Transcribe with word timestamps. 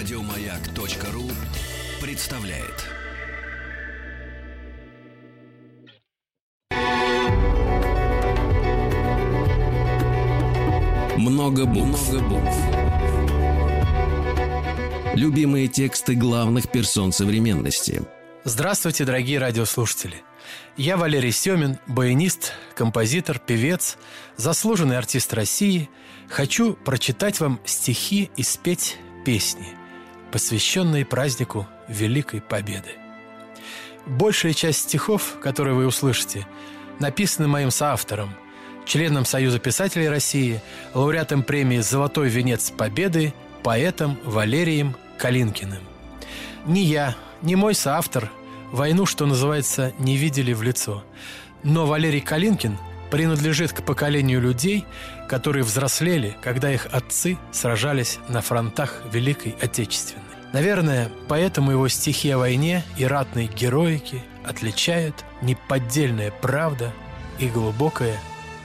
Радиомаяк.ру 0.00 1.30
представляет. 2.00 2.86
Много 11.18 11.66
букв. 11.66 12.10
Много 12.12 12.28
букв. 12.30 12.56
Любимые 15.16 15.68
тексты 15.68 16.14
главных 16.14 16.70
персон 16.72 17.12
современности. 17.12 18.00
Здравствуйте, 18.44 19.04
дорогие 19.04 19.38
радиослушатели. 19.38 20.22
Я 20.78 20.96
Валерий 20.96 21.30
Семин, 21.30 21.78
баянист, 21.86 22.54
композитор, 22.74 23.38
певец, 23.38 23.98
заслуженный 24.38 24.96
артист 24.96 25.34
России. 25.34 25.90
Хочу 26.30 26.72
прочитать 26.72 27.38
вам 27.40 27.60
стихи 27.66 28.30
и 28.34 28.42
спеть 28.42 28.96
песни, 29.26 29.76
посвященные 30.30 31.04
празднику 31.04 31.66
Великой 31.88 32.40
Победы. 32.40 32.90
Большая 34.06 34.54
часть 34.54 34.80
стихов, 34.80 35.38
которые 35.42 35.74
вы 35.74 35.86
услышите, 35.86 36.46
написаны 36.98 37.48
моим 37.48 37.70
соавтором, 37.70 38.30
членом 38.86 39.24
Союза 39.24 39.58
писателей 39.58 40.08
России, 40.08 40.60
лауреатом 40.94 41.42
премии 41.42 41.78
«Золотой 41.78 42.28
венец 42.28 42.70
Победы», 42.70 43.34
поэтом 43.62 44.18
Валерием 44.24 44.96
Калинкиным. 45.18 45.82
Ни 46.66 46.80
я, 46.80 47.14
ни 47.42 47.54
мой 47.54 47.74
соавтор 47.74 48.30
войну, 48.72 49.06
что 49.06 49.26
называется, 49.26 49.92
не 49.98 50.16
видели 50.16 50.52
в 50.52 50.62
лицо. 50.62 51.04
Но 51.62 51.86
Валерий 51.86 52.20
Калинкин 52.20 52.78
принадлежит 53.10 53.72
к 53.72 53.82
поколению 53.82 54.40
людей, 54.40 54.84
которые 55.28 55.64
взрослели, 55.64 56.36
когда 56.42 56.72
их 56.72 56.86
отцы 56.90 57.38
сражались 57.52 58.18
на 58.28 58.40
фронтах 58.40 59.02
Великой 59.12 59.56
Отечественной. 59.60 60.24
Наверное, 60.52 61.10
поэтому 61.28 61.70
его 61.70 61.88
стихи 61.88 62.30
о 62.30 62.38
войне 62.38 62.82
и 62.96 63.04
ратной 63.04 63.46
героике 63.46 64.22
отличают 64.44 65.24
неподдельная 65.42 66.32
правда 66.32 66.92
и 67.38 67.48
глубокая 67.48 68.18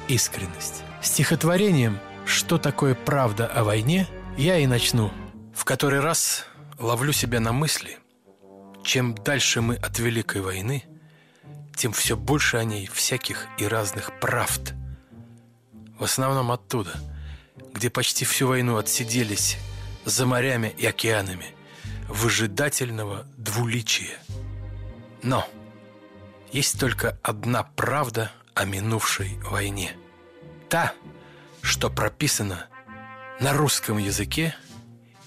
искренность. 0.08 0.84
Стихотворением 1.02 2.00
«Что 2.26 2.58
такое 2.58 2.96
правда 2.96 3.46
о 3.46 3.64
войне» 3.64 4.08
я 4.38 4.58
и 4.58 4.66
начну. 4.66 5.12
В 5.54 5.64
который 5.64 6.00
раз 6.00 6.46
ловлю 6.80 7.14
себя 7.14 7.40
на 7.40 7.54
мысли, 7.54 7.98
чем 8.84 9.16
дальше 9.16 9.62
мы 9.62 9.76
от 9.76 10.00
Великой 10.00 10.42
войны, 10.42 10.84
тем 11.76 11.92
все 11.92 12.16
больше 12.16 12.58
о 12.58 12.64
ней 12.64 12.88
всяких 12.88 13.48
и 13.58 13.68
разных 13.68 14.20
правд. 14.20 14.74
В 16.00 16.04
основном 16.04 16.52
оттуда, 16.52 16.92
где 17.74 17.90
почти 17.90 18.26
всю 18.26 18.48
войну 18.48 18.78
отсиделись 18.78 19.58
за 20.06 20.26
морями 20.26 20.74
и 20.78 20.86
океанами– 20.86 21.48
выжидательного 22.08 23.26
двуличия. 23.38 24.18
Но 25.22 25.48
есть 26.52 26.80
только 26.80 27.18
одна 27.24 27.64
правда 27.64 28.32
о 28.54 28.66
минувшей 28.66 29.38
войне. 29.40 29.96
Та, 30.70 30.94
что 31.62 31.90
прописана 31.90 32.68
на 33.40 33.54
русском 33.54 33.98
языке 33.98 34.56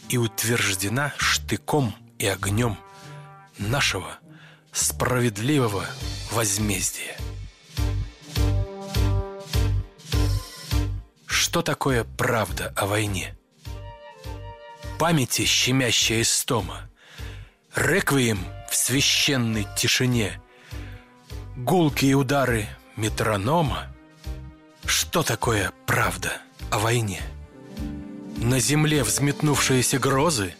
и 0.08 0.16
утверждена 0.16 1.12
штыком 1.18 1.94
и 2.18 2.26
огнем 2.26 2.78
нашего 3.58 4.18
справедливого 4.72 5.84
возмездия. 6.32 7.16
Что 11.26 11.62
такое 11.62 12.04
правда 12.04 12.72
о 12.76 12.86
войне? 12.86 13.38
памяти 14.98 15.44
щемящая 15.44 16.22
истома, 16.22 16.90
Реквием 17.74 18.40
в 18.68 18.74
священной 18.76 19.66
тишине, 19.76 20.40
Гулкие 21.56 22.14
удары 22.14 22.66
метронома. 22.96 23.94
Что 24.84 25.22
такое 25.22 25.72
правда 25.86 26.40
о 26.70 26.78
войне? 26.78 27.20
На 28.36 28.58
земле 28.60 29.02
взметнувшиеся 29.02 29.98
грозы, 29.98 30.54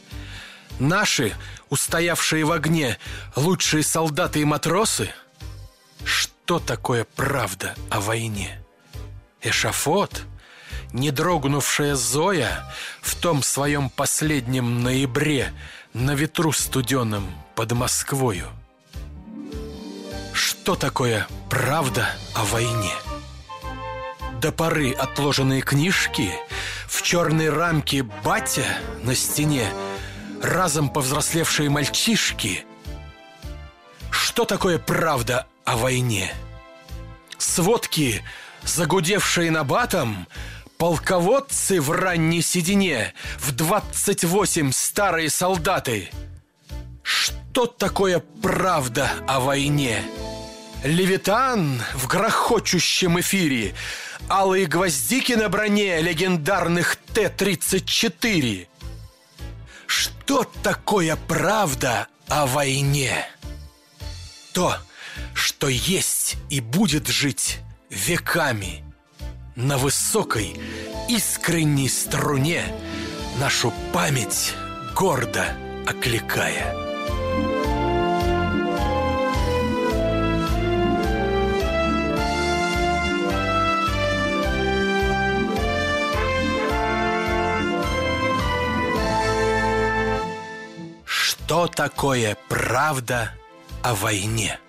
Наши, 0.78 1.34
устоявшие 1.70 2.44
в 2.44 2.52
огне, 2.52 2.98
лучшие 3.36 3.82
солдаты 3.82 4.40
и 4.40 4.44
матросы? 4.44 5.10
Что 6.04 6.58
такое 6.58 7.06
правда 7.16 7.74
о 7.90 8.00
войне? 8.00 8.62
Эшафот— 9.42 10.22
не 10.92 11.10
дрогнувшая 11.10 11.94
Зоя 11.94 12.64
в 13.02 13.14
том 13.14 13.42
своем 13.42 13.90
последнем 13.90 14.82
ноябре 14.82 15.52
на 15.92 16.14
ветру 16.14 16.52
студеном 16.52 17.26
под 17.54 17.72
Москвою. 17.72 18.46
Что 20.32 20.76
такое 20.76 21.26
правда 21.50 22.08
о 22.34 22.44
войне? 22.44 22.92
До 24.40 24.52
поры 24.52 24.92
отложенные 24.92 25.62
книжки 25.62 26.30
В 26.86 27.02
черной 27.02 27.50
рамке 27.50 28.02
батя 28.02 28.66
на 29.02 29.14
стене 29.14 29.68
Разом 30.42 30.88
повзрослевшие 30.88 31.68
мальчишки 31.68 32.64
Что 34.10 34.44
такое 34.44 34.78
правда 34.78 35.46
о 35.64 35.76
войне? 35.76 36.32
Сводки, 37.38 38.22
загудевшие 38.62 39.50
на 39.50 39.64
батом 39.64 40.26
Полководцы 40.78 41.80
в 41.80 41.90
ранней 41.90 42.40
седине, 42.40 43.12
в 43.40 43.50
двадцать 43.50 44.22
восемь 44.22 44.70
старые 44.70 45.28
солдаты. 45.28 46.08
Что 47.02 47.66
такое 47.66 48.22
правда 48.40 49.10
о 49.26 49.40
войне? 49.40 50.04
Левитан 50.84 51.82
в 51.94 52.06
грохочущем 52.06 53.18
эфире, 53.18 53.74
алые 54.30 54.66
гвоздики 54.66 55.32
на 55.32 55.48
броне 55.48 56.00
легендарных 56.00 56.94
Т-34. 57.12 58.67
Что 59.88 60.44
такое 60.62 61.16
правда 61.16 62.06
о 62.28 62.46
войне? 62.46 63.26
То, 64.52 64.76
что 65.34 65.66
есть 65.66 66.36
и 66.48 66.60
будет 66.60 67.08
жить 67.08 67.58
веками– 67.90 68.84
на 69.58 69.76
высокой, 69.76 70.56
искренней 71.08 71.88
струне 71.88 72.62
Нашу 73.40 73.72
память 73.92 74.54
гордо 74.94 75.46
окликая. 75.84 76.87
Что 91.58 91.66
такое 91.66 92.36
правда 92.48 93.34
о 93.82 93.96
войне? 93.96 94.60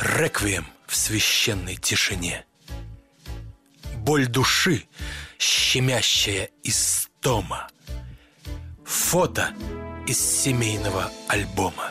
Реквием 0.00 0.66
в 0.86 0.96
священной 0.96 1.76
тишине– 1.76 2.46
боль 3.96 4.26
души, 4.26 4.88
щемящая 5.38 6.48
истома. 6.62 7.68
Фото 8.86 9.52
из 10.06 10.18
семейного 10.18 11.12
альбома. 11.28 11.90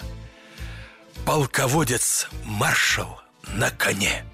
Полководец-маршал 1.28 3.22
на 3.50 3.70
коне. 3.70 4.26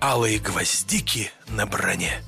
Алые 0.00 0.38
гвоздики 0.38 1.30
на 1.48 1.66
броне. 1.66 2.22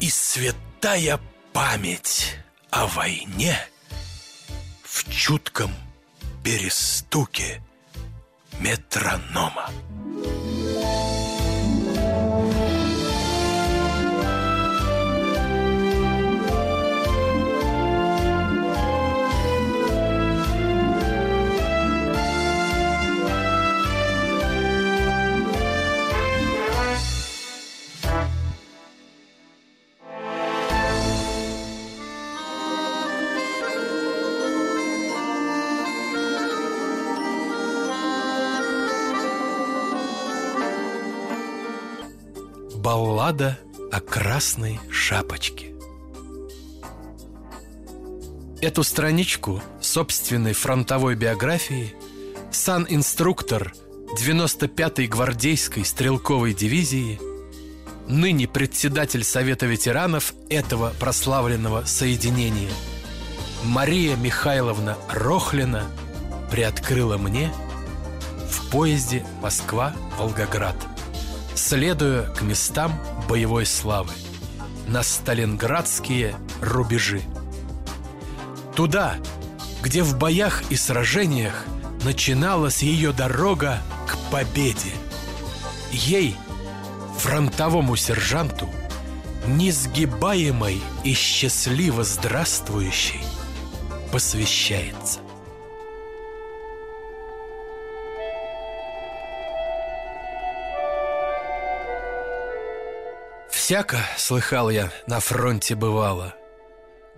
И 0.00 0.10
святая 0.10 1.20
память 1.52 2.38
о 2.70 2.88
войне 2.88 3.56
в 4.90 5.08
чутком 5.08 5.70
перестуке 6.42 7.62
метронома. 8.58 9.70
Баллада 42.90 43.56
о 43.92 44.00
красной 44.00 44.80
шапочке. 44.90 45.72
Эту 48.60 48.82
страничку 48.82 49.62
собственной 49.80 50.54
фронтовой 50.54 51.14
биографии 51.14 51.94
сан-инструктор 52.50 53.74
95-й 54.18 55.06
гвардейской 55.06 55.84
стрелковой 55.84 56.52
дивизии, 56.52 57.20
ныне 58.08 58.48
председатель 58.48 59.22
Совета 59.22 59.66
ветеранов 59.66 60.34
этого 60.48 60.92
прославленного 60.98 61.84
соединения, 61.84 62.72
Мария 63.62 64.16
Михайловна 64.16 64.98
Рохлина 65.08 65.84
приоткрыла 66.50 67.18
мне 67.18 67.52
в 68.50 68.68
поезде 68.72 69.24
Москва-Волгоград, 69.42 70.74
следуя 71.54 72.22
к 72.24 72.42
местам 72.42 72.98
боевой 73.28 73.66
славы 73.66 74.12
на 74.86 75.02
сталинградские 75.02 76.34
рубежи. 76.60 77.22
Туда, 78.74 79.16
где 79.82 80.02
в 80.02 80.18
боях 80.18 80.62
и 80.70 80.76
сражениях 80.76 81.64
начиналась 82.02 82.82
ее 82.82 83.12
дорога 83.12 83.82
к 84.06 84.16
победе. 84.30 84.92
Ей, 85.92 86.36
фронтовому 87.18 87.96
сержанту, 87.96 88.68
несгибаемой 89.46 90.80
и 91.04 91.14
счастливо 91.14 92.04
здравствующей, 92.04 93.20
посвящается. 94.12 95.20
Всяко, 103.70 104.04
слыхал 104.16 104.68
я, 104.68 104.90
на 105.06 105.20
фронте 105.20 105.76
бывало. 105.76 106.34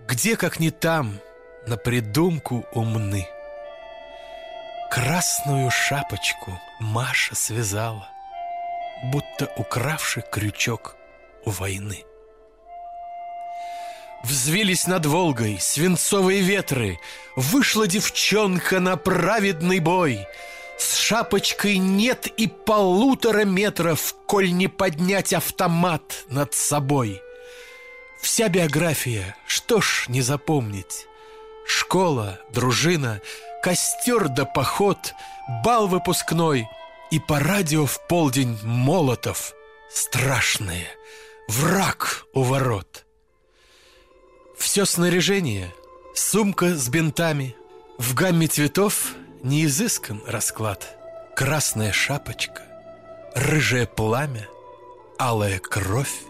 Где, 0.07 0.37
как 0.37 0.61
не 0.61 0.71
там, 0.71 1.19
на 1.67 1.79
придумку 1.79 2.67
умны. 2.75 3.27
Красную 4.91 5.71
шапочку 5.71 6.61
Маша 6.79 7.35
связала, 7.35 8.07
Будто 9.05 9.51
укравший 9.57 10.25
крючок 10.31 10.97
у 11.47 11.51
войны. 11.53 12.05
Взвились 14.23 14.87
над 14.87 15.07
Волгой 15.07 15.57
свинцовые 15.59 16.43
ветры, 16.43 16.99
Вышла 17.35 17.87
девчонка 17.87 18.79
на 18.79 18.99
праведный 18.99 19.79
бой. 19.79 20.27
С 20.83 20.97
шапочкой 20.97 21.79
нет 21.79 22.27
и 22.27 22.49
полутора 22.49 23.45
метров, 23.45 24.17
Коль 24.27 24.53
не 24.53 24.67
поднять 24.67 25.33
автомат 25.33 26.25
над 26.29 26.55
собой. 26.55 27.23
Вся 28.21 28.49
биография, 28.49 29.37
что 29.47 29.81
ж 29.81 30.07
не 30.09 30.23
запомнить. 30.23 31.07
Школа, 31.65 32.41
дружина, 32.53 33.21
костер 33.63 34.29
да 34.29 34.45
поход, 34.45 35.15
бал 35.65 35.87
выпускной 35.87 36.69
И 37.13 37.21
по 37.21 37.39
радио 37.39 37.87
в 37.87 38.05
полдень 38.09 38.59
молотов. 38.65 39.55
Страшные, 39.89 40.89
враг 41.47 42.27
у 42.35 42.43
ворот. 42.43 43.05
Все 44.59 44.85
снаряжение, 44.85 45.73
сумка 46.13 46.75
с 46.75 46.89
бинтами. 46.89 47.55
В 47.99 48.15
гамме 48.15 48.49
цветов 48.49 49.12
не 49.43 49.65
изыскан 49.65 50.23
расклад. 50.27 50.97
Красная 51.35 51.93
шапочка, 51.93 52.63
рыжее 53.35 53.87
пламя 53.87 54.47
Алая 55.19 55.59
кровь, 55.59 56.23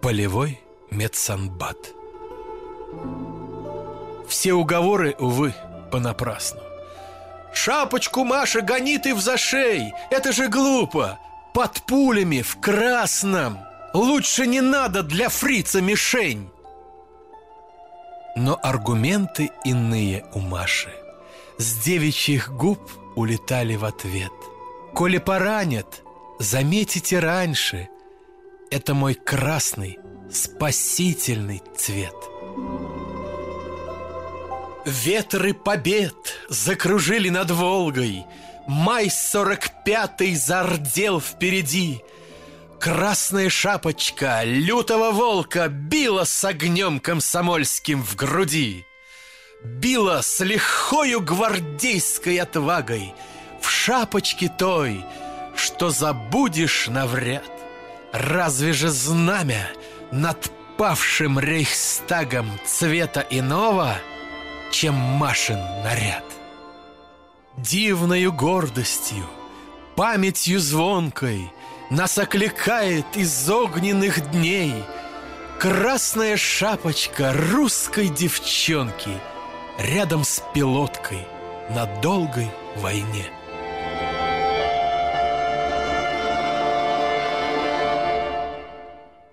полевой 0.00 0.60
медсанбат. 0.90 1.76
Все 4.28 4.52
уговоры, 4.52 5.16
увы, 5.18 5.52
понапрасну. 5.90 6.60
Шапочку 7.52 8.24
Маша 8.24 8.60
гони 8.60 8.98
ты 8.98 9.14
в 9.14 9.20
зашей! 9.20 9.92
Это 10.10 10.32
же 10.32 10.48
глупо! 10.48 11.18
Под 11.52 11.82
пулями 11.82 12.42
в 12.42 12.60
красном! 12.60 13.58
Лучше 13.92 14.46
не 14.46 14.60
надо 14.60 15.02
для 15.02 15.28
фрица 15.28 15.80
мишень! 15.80 16.48
Но 18.36 18.58
аргументы 18.62 19.50
иные 19.64 20.24
у 20.32 20.38
Маши 20.38 20.99
С 21.60 21.74
девичьих 21.74 22.50
губ 22.50 22.80
улетали 23.16 23.76
в 23.76 23.84
ответ. 23.84 24.32
Коли 24.94 25.18
поранят, 25.18 26.02
заметите 26.38 27.18
раньше. 27.18 27.90
Это 28.70 28.94
мой 28.94 29.12
красный, 29.12 29.98
спасительный 30.32 31.62
цвет 31.76 32.14
Ветры 34.86 35.52
побед 35.52 36.16
закружили 36.48 37.28
над 37.28 37.50
Волгой. 37.50 38.24
Май 38.66 39.10
сорок 39.10 39.84
пятый 39.84 40.34
зардел 40.36 41.20
впереди. 41.20 42.02
Красная 42.78 43.50
шапочка 43.50 44.44
лютого 44.44 45.10
волка 45.10 45.68
Била 45.68 46.24
с 46.24 46.42
огнем 46.42 47.00
комсомольским 47.00 48.02
в 48.02 48.16
груди 48.16 48.86
Била 49.62 50.22
с 50.22 50.40
лихою 50.40 51.20
гвардейской 51.20 52.38
отвагой 52.38 53.14
В 53.60 53.68
шапочке 53.70 54.48
той, 54.48 55.04
что 55.54 55.90
забудешь 55.90 56.88
навряд 56.88 57.50
Разве 58.12 58.72
же 58.72 58.88
знамя 58.88 59.70
над 60.10 60.50
павшим 60.76 61.38
рейхстагом 61.38 62.50
цвета 62.66 63.24
иного— 63.30 63.96
чем 64.70 64.94
Машин 64.94 65.58
наряд. 65.82 66.24
Дивною 67.56 68.32
гордостью, 68.32 69.26
памятью 69.96 70.60
звонкой 70.60 71.52
Нас 71.90 72.16
окликает 72.18 73.04
из 73.16 73.50
огненных 73.50 74.30
дней 74.30 74.72
Красная 75.58 76.36
шапочка 76.36 77.34
русской 77.52 78.08
девчонки 78.08 79.10
Рядом 79.80 80.24
с 80.24 80.42
пилоткой 80.52 81.26
на 81.70 81.86
долгой 82.02 82.50
войне. 82.76 83.24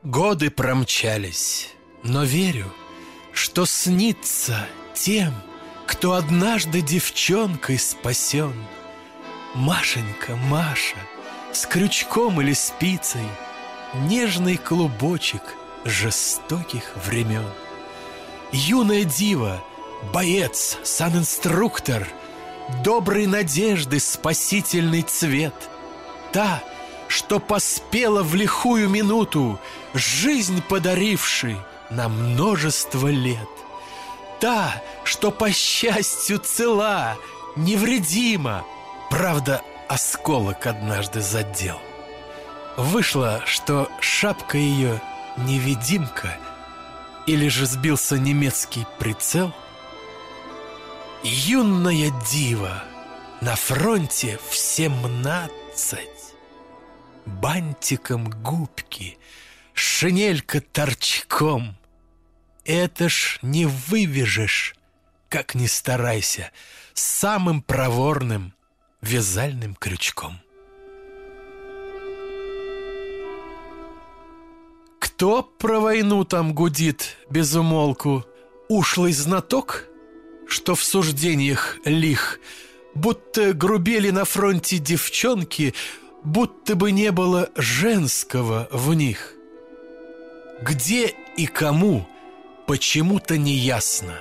Годы 0.04 0.50
промчались, 0.50 1.74
но 2.02 2.24
верю, 2.24 2.74
что 3.34 3.66
снится 3.66 4.66
тем, 4.94 5.34
кто 5.86 6.14
однажды 6.14 6.82
девчонкой 6.82 7.78
спасен. 7.78 8.54
Машенька, 9.54 10.38
Маша, 10.38 10.98
с 11.52 11.66
крючком 11.66 12.40
или 12.40 12.54
спицей, 12.54 13.28
Нежный 13.94 14.58
клубочек 14.58 15.42
жестоких 15.86 16.94
времен. 17.06 17.46
Юная 18.52 19.04
дива, 19.04 19.64
боец, 20.14 20.78
санинструктор, 20.84 22.08
Доброй 22.84 23.28
надежды 23.28 24.00
спасительный 24.02 25.02
цвет. 25.02 25.54
Та, 26.34 26.62
что 27.08 27.40
поспела 27.40 28.22
в 28.24 28.36
лихую 28.36 28.90
минуту, 28.90 29.58
Жизнь 29.94 30.62
подаривший 30.62 31.58
на 31.90 32.10
множество 32.10 33.08
лет 33.08 33.48
та, 34.40 34.82
что 35.04 35.32
по 35.32 35.52
счастью 35.52 36.40
цела, 36.40 37.18
невредима. 37.56 38.66
Правда, 39.10 39.62
осколок 39.88 40.68
однажды 40.68 41.22
задел. 41.22 41.80
Вышло, 42.76 43.42
что 43.46 43.90
шапка 44.00 44.58
ее 44.58 45.02
невидимка, 45.38 46.38
или 47.26 47.48
же 47.48 47.66
сбился 47.66 48.18
немецкий 48.18 48.86
прицел. 49.00 49.52
Юная 51.24 52.12
дива 52.32 52.84
на 53.42 53.56
фронте 53.56 54.40
в 54.50 54.56
семнадцать. 54.56 56.36
Бантиком 57.26 58.30
губки, 58.30 59.18
шинелька 59.74 60.62
торчком— 60.62 61.76
это 62.66 63.10
ж 63.10 63.40
не 63.42 63.66
вывяжешь, 63.66 64.76
как 65.28 65.56
ни 65.56 65.66
старайся, 65.66 66.52
самым 66.94 67.62
проворным 67.64 68.54
вязальным 69.02 69.76
крючком. 69.76 70.40
Кто 75.00 75.42
про 75.42 75.80
войну 75.80 76.26
там 76.26 76.54
гудит 76.54 77.18
без 77.30 77.56
умолку? 77.56 78.24
Ушлый 78.70 79.14
знаток, 79.14 79.88
что 80.48 80.76
в 80.76 80.84
суждениях 80.84 81.78
лих, 81.86 82.40
Будто 82.96 83.54
грубели 83.54 84.10
на 84.10 84.26
фронте 84.26 84.78
девчонки, 84.80 85.74
Будто 86.24 86.76
бы 86.76 86.92
не 86.92 87.12
было 87.12 87.50
женского 87.56 88.68
в 88.72 88.94
них. 88.94 89.34
Где 90.62 91.14
и 91.38 91.46
кому 91.46 92.08
почему-то 92.66 93.38
не 93.38 93.54
ясно. 93.54 94.20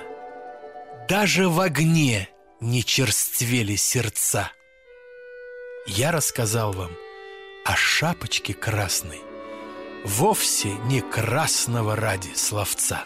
даже 1.09 1.47
в 1.49 1.59
огне 1.59 2.29
не 2.59 2.83
черствели 2.83 3.75
сердца. 3.75 4.51
Я 5.87 6.11
рассказал 6.11 6.73
вам 6.73 6.91
о 7.65 7.75
шапочке 7.75 8.53
красной, 8.53 9.21
вовсе 10.03 10.69
не 10.85 11.01
красного 11.01 11.95
ради 11.95 12.33
словца. 12.35 13.05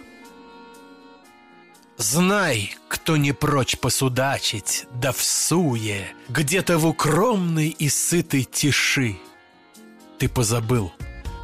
Знай, 2.01 2.75
кто 2.87 3.15
не 3.15 3.31
прочь 3.31 3.77
посудачить, 3.77 4.87
да 4.91 5.11
в 5.11 5.21
суе, 5.21 6.15
Где-то 6.29 6.79
в 6.79 6.87
укромной 6.87 7.67
и 7.69 7.89
сытой 7.89 8.43
тиши. 8.43 9.19
Ты 10.17 10.27
позабыл 10.27 10.91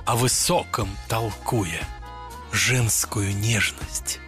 о 0.08 0.16
высоком 0.16 0.90
толкуя 1.08 1.88
Женскую 2.52 3.36
нежность 3.36 4.20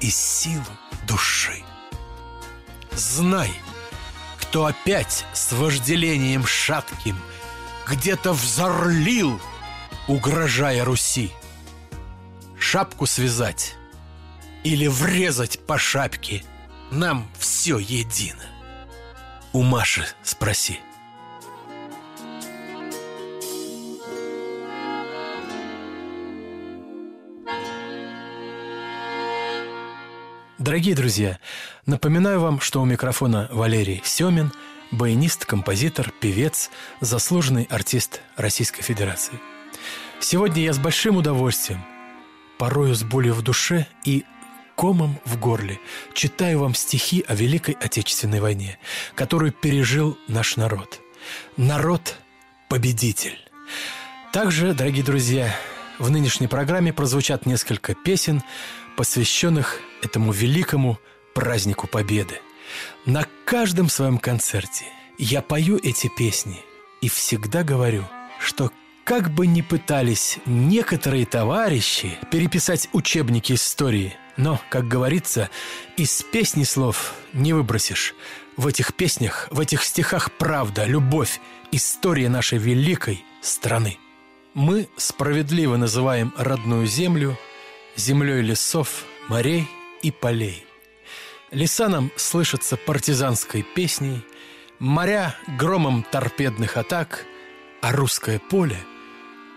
и 0.00 0.08
силу 0.08 0.64
души. 1.06 1.62
Знай, 2.92 3.50
кто 4.40 4.64
опять 4.64 5.26
с 5.34 5.52
вожделением 5.52 6.46
шатким 6.46 7.18
Где-то 7.86 8.32
взорлил, 8.32 9.38
угрожая 10.06 10.82
Руси. 10.86 11.30
Шапку 12.58 13.04
связать 13.04 13.74
или 14.64 14.86
врезать 14.86 15.58
по 15.66 15.78
шапке. 15.78 16.42
Нам 16.90 17.28
все 17.38 17.78
едино. 17.78 18.44
У 19.52 19.62
Маши 19.62 20.06
спроси. 20.22 20.80
Дорогие 30.58 30.94
друзья, 30.94 31.38
напоминаю 31.86 32.40
вам, 32.40 32.60
что 32.60 32.82
у 32.82 32.84
микрофона 32.84 33.48
Валерий 33.52 34.02
Семин, 34.04 34.52
баянист, 34.90 35.46
композитор, 35.46 36.12
певец, 36.20 36.70
заслуженный 37.00 37.66
артист 37.70 38.20
Российской 38.36 38.82
Федерации. 38.82 39.40
Сегодня 40.20 40.62
я 40.62 40.72
с 40.72 40.78
большим 40.78 41.16
удовольствием, 41.16 41.82
порою 42.58 42.94
с 42.94 43.04
болью 43.04 43.34
в 43.34 43.42
душе 43.42 43.86
и 44.04 44.24
комом 44.78 45.18
в 45.24 45.36
горле 45.40 45.80
читаю 46.14 46.60
вам 46.60 46.72
стихи 46.72 47.24
о 47.26 47.34
Великой 47.34 47.74
Отечественной 47.80 48.38
войне, 48.38 48.78
которую 49.16 49.50
пережил 49.50 50.16
наш 50.28 50.56
народ. 50.56 51.00
Народ-победитель. 51.56 53.36
Также, 54.32 54.74
дорогие 54.74 55.02
друзья, 55.02 55.52
в 55.98 56.10
нынешней 56.10 56.46
программе 56.46 56.92
прозвучат 56.92 57.44
несколько 57.44 57.96
песен, 57.96 58.40
посвященных 58.96 59.80
этому 60.00 60.30
великому 60.30 61.00
празднику 61.34 61.88
Победы. 61.88 62.40
На 63.04 63.26
каждом 63.46 63.88
своем 63.88 64.18
концерте 64.18 64.84
я 65.18 65.42
пою 65.42 65.80
эти 65.82 66.08
песни 66.16 66.60
и 67.00 67.08
всегда 67.08 67.64
говорю, 67.64 68.04
что 68.38 68.70
как 69.08 69.30
бы 69.30 69.46
ни 69.46 69.62
пытались 69.62 70.38
некоторые 70.44 71.24
товарищи 71.24 72.18
переписать 72.30 72.88
учебники 72.92 73.54
истории– 73.54 74.14
но, 74.38 74.60
как 74.70 74.86
говорится, 74.86 75.50
из 75.96 76.22
песни 76.22 76.62
слов 76.62 77.12
не 77.32 77.52
выбросишь. 77.52 78.14
В 78.56 78.68
этих 78.68 78.94
песнях, 78.94 79.48
в 79.50 79.58
этих 79.58 79.82
стихах 79.82 80.30
правда, 80.30 80.84
любовь, 80.84 81.40
история 81.72 82.28
нашей 82.28 82.58
великой 82.58 83.24
страны. 83.42 83.98
Мы 84.54 84.88
справедливо 84.96 85.76
называем 85.76 86.32
родную 86.36 86.86
землю 86.86 87.36
землей 87.96 88.42
лесов, 88.42 89.04
морей 89.28 89.68
и 90.02 90.12
полей. 90.12 90.64
Леса 91.50 91.88
нам 91.88 92.12
слышатся 92.14 92.76
партизанской 92.76 93.64
песней, 93.74 94.22
моря— 94.78 95.34
громом 95.58 96.04
торпедных 96.08 96.76
атак, 96.76 97.24
а 97.82 97.90
русское 97.90 98.38
поле, 98.38 98.78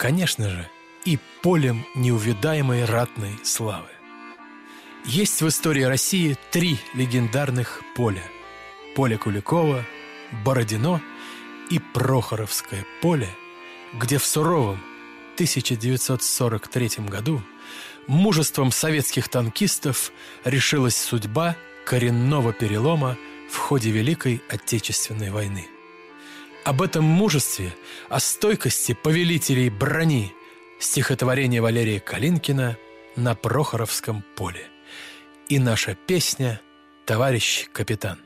конечно 0.02 0.50
же, 0.50 0.68
и 1.06 1.20
полем 1.44 1.86
неувидаемой 1.94 2.86
ратной 2.86 3.38
славы. 3.44 3.88
Есть 5.06 5.44
в 5.44 5.48
истории 5.48 5.84
России 5.84 6.36
три 6.50 6.80
легендарных 6.96 7.84
поля. 7.96 8.24
Поле 8.96 9.20
Куликова, 9.20 9.86
Бородино 10.44 11.04
и 11.70 11.78
Прохоровское 11.78 12.84
поле, 13.04 13.30
где 13.94 14.18
в 14.18 14.26
суровом 14.26 14.82
1943 15.36 17.06
году 17.06 17.44
мужеством 18.08 18.72
советских 18.72 19.30
танкистов 19.30 20.12
решилась 20.44 20.98
судьба 20.98 21.56
коренного 21.86 22.54
перелома 22.54 23.20
в 23.52 23.58
ходе 23.58 23.92
Великой 23.92 24.42
Отечественной 24.50 25.30
войны. 25.30 25.68
Об 26.64 26.84
этом 26.84 27.04
мужестве, 27.04 27.74
о 28.08 28.20
стойкости 28.20 28.94
повелителей 28.94 29.70
брони 29.70 30.32
стихотворение 30.80 31.60
Валерия 31.60 32.00
Калинкина 32.00 32.78
на 33.16 33.36
Прохоровском 33.36 34.24
поле 34.36 34.68
и 35.50 35.58
наша 35.58 35.96
песня 35.96 36.62
«Товарищ 37.06 37.68
капитан». 37.74 38.20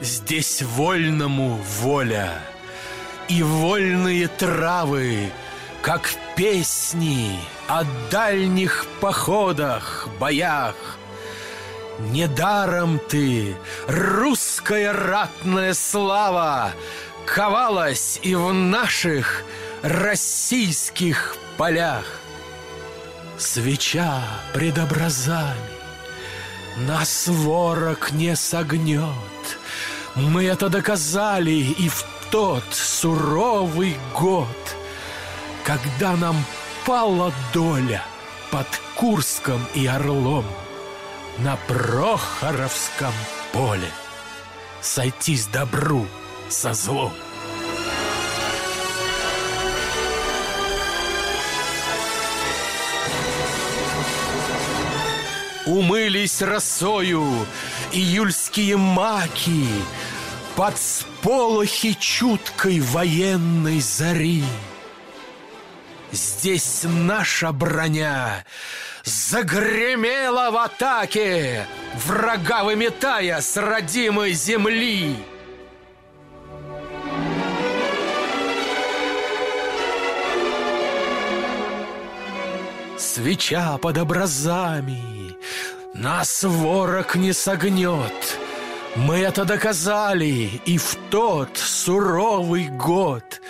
Здесь 0.00 0.62
вольному 0.62 1.56
воля 1.82 2.40
и 3.28 3.42
вольные 3.42 4.28
травы, 4.28 5.30
как 5.82 6.10
песни 6.36 7.38
о 7.70 7.84
дальних 8.10 8.84
походах, 9.00 10.08
боях. 10.18 10.74
Недаром 12.00 12.98
ты, 12.98 13.54
русская 13.86 14.92
ратная 14.92 15.74
слава, 15.74 16.72
ковалась 17.24 18.18
и 18.24 18.34
в 18.34 18.52
наших 18.52 19.44
российских 19.82 21.36
полях. 21.56 22.04
Свеча 23.38 24.20
пред 24.52 24.76
образами 24.76 25.54
нас 26.88 27.28
ворог 27.28 28.10
не 28.10 28.34
согнет. 28.34 29.14
Мы 30.16 30.44
это 30.46 30.68
доказали 30.68 31.52
и 31.52 31.88
в 31.88 32.04
тот 32.32 32.64
суровый 32.72 33.96
год, 34.12 34.48
когда 35.62 36.16
нам 36.16 36.34
пала 36.86 37.32
доля 37.52 38.04
под 38.50 38.66
Курском 38.94 39.64
и 39.74 39.86
Орлом 39.86 40.44
на 41.38 41.56
Прохоровском 41.68 43.12
поле. 43.52 43.90
Сойтись 44.80 45.46
добру— 45.46 46.06
со 46.50 46.74
злом. 46.74 47.12
Умылись 55.66 56.42
росою 56.42 57.46
июльские 57.92 58.76
маки 58.76 59.66
Под 60.56 60.76
сполохи 60.78 61.96
чуткой 61.98 62.80
военной 62.80 63.80
зари. 63.80 64.44
Здесь 66.12 66.82
наша 66.84 67.52
броня 67.52 68.44
загремела 69.04 70.50
в 70.50 70.56
атаке, 70.56 71.66
Врага 72.06 72.64
выметая 72.64 73.40
с 73.40 73.56
родимой 73.56 74.32
земли. 74.32 75.16
свеча 83.00 83.76
под 83.78 83.98
образами. 83.98 85.34
Нас 85.94 86.44
ворог 86.44 87.16
не 87.16 87.32
согнет. 87.32 88.38
Мы 88.96 89.18
это 89.18 89.44
доказали 89.44 90.60
и 90.64 90.78
в 90.78 90.96
тот 91.10 91.56
суровый 91.56 92.68
год, 92.68 93.40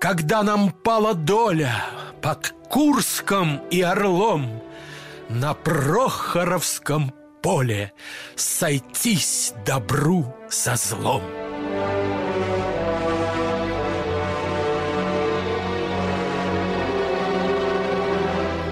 когда 0.00 0.42
нам 0.42 0.70
пала 0.70 1.14
доля 1.14 1.84
под 2.22 2.54
Курском 2.68 3.62
и 3.70 3.80
Орлом 3.80 4.62
на 5.28 5.54
Прохоровском 5.54 7.12
поле 7.42 7.92
сойтись 8.36 9.54
добру 9.64 10.34
со 10.48 10.76
злом. 10.76 11.22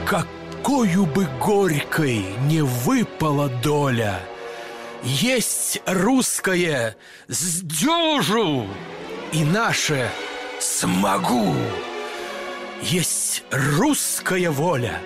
какую 0.06 1.06
бы 1.06 1.26
горькой 1.40 2.24
не 2.42 2.60
выпала 2.60 3.48
доля, 3.48 4.20
Есть 5.02 5.80
русское 5.86 6.96
с 7.28 7.60
дюжу 7.60 8.66
и 9.32 9.44
наше 9.44 10.10
смогу. 10.66 11.54
Есть 12.82 13.44
русская 13.50 14.50
воля 14.50 15.00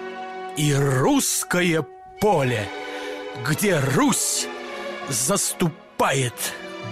и 0.56 0.74
русское 0.74 1.86
поле, 2.20 2.68
где 3.46 3.78
Русь 3.78 4.48
заступает 5.08 6.34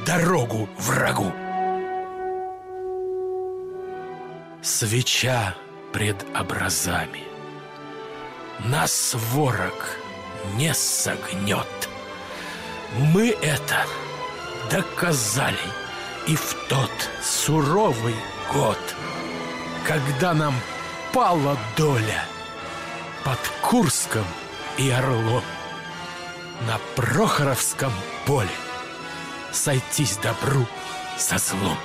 дорогу 0.07 0.69
врагу. 0.79 1.33
Свеча 4.63 5.55
пред 5.93 6.17
образами 6.39 7.23
Нас 8.67 9.15
ворог 9.33 9.97
не 10.57 10.75
согнет 10.75 11.89
Мы 13.15 13.31
это 13.41 13.87
доказали 14.69 15.57
И 16.27 16.35
в 16.35 16.55
тот 16.69 16.91
суровый 17.23 18.17
год 18.53 18.79
Когда 19.87 20.35
нам 20.35 20.55
пала 21.13 21.57
доля 21.77 22.25
Под 23.25 23.39
Курском 23.63 24.25
и 24.77 24.91
Орлом 24.91 25.43
На 26.67 26.79
Прохоровском 26.97 27.93
поле. 28.27 28.49
Сойтись 29.53 30.19
добру 30.19 30.67
со 31.17 31.39
злом 31.39 31.79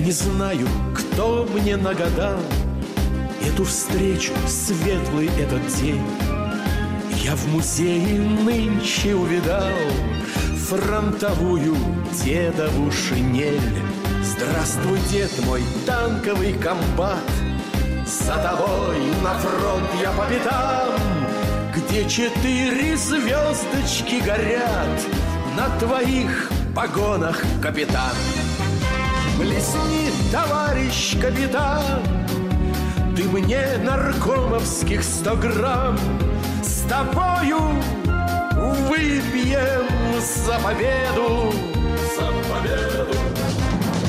не 0.00 0.12
знаю, 0.12 0.66
кто 0.94 1.46
мне 1.52 1.76
нагадал 1.76 2.40
Эту 3.46 3.64
встречу, 3.64 4.32
светлый 4.46 5.30
этот 5.38 5.66
день. 5.80 6.02
Я 7.24 7.34
в 7.36 7.48
музее 7.48 8.20
нынче 8.20 9.14
увидал 9.14 9.72
Фронтовую 10.68 11.74
дедову 12.22 12.90
шинель. 12.92 13.60
Здравствуй, 14.22 14.98
дед 15.10 15.32
мой, 15.46 15.62
танковый 15.86 16.52
комбат. 16.54 17.18
За 18.06 18.34
тобой 18.36 18.98
на 19.22 19.34
фронт 19.38 19.88
я 20.02 20.10
по 20.12 20.24
пятам 20.26 20.98
Где 21.74 22.08
четыре 22.08 22.96
звездочки 22.96 24.22
горят. 24.24 25.06
На 25.56 25.78
твоих 25.78 26.50
погонах, 26.74 27.42
капитан 27.62 28.14
Блесни, 29.40 30.10
товарищ 30.30 31.18
капитан 31.18 32.02
Ты 33.16 33.22
мне 33.24 33.64
наркомовских 33.82 35.02
сто 35.02 35.34
грамм 35.34 35.98
С 36.62 36.82
тобою 36.82 37.58
выпьем 38.86 39.86
за 40.20 40.58
победу. 40.58 41.54
За 42.18 42.26
победу. 42.52 43.16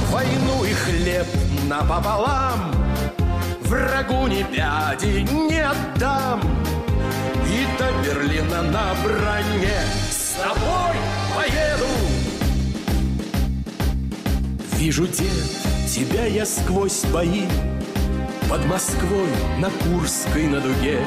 Войну 0.10 0.66
и 0.66 0.74
хлеб 0.74 1.28
напополам 1.66 2.76
Врагу 3.62 4.28
ни 4.28 4.44
пяди 4.44 5.26
не 5.32 5.62
отдам. 5.62 6.42
И 7.48 7.66
до 7.80 7.90
Берлина 8.04 8.64
на 8.64 8.94
броне 9.02 9.80
С 10.10 10.42
тобой 10.44 10.91
Вижу, 14.82 15.06
дед, 15.06 15.30
тебя 15.88 16.26
я 16.26 16.44
сквозь 16.44 17.06
бои. 17.14 17.44
Под 18.50 18.66
Москвой 18.66 19.30
на 19.60 19.70
Курской 19.70 20.48
на 20.48 20.60
дуге. 20.60 21.00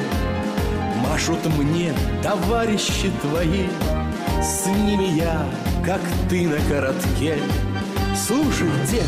Машут 0.99 1.45
мне 1.59 1.93
товарищи 2.23 3.11
твои. 3.21 3.67
С 4.41 4.67
ними 4.67 5.19
я, 5.19 5.45
как 5.85 6.01
ты 6.31 6.47
на 6.47 6.59
коротке. 6.69 7.37
Слушай, 8.15 8.69
дед, 8.89 9.05